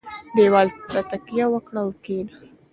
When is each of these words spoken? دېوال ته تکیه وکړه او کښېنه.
دېوال 0.35 0.67
ته 0.91 0.99
تکیه 1.09 1.45
وکړه 1.49 1.79
او 1.83 1.89
کښېنه. 2.03 2.33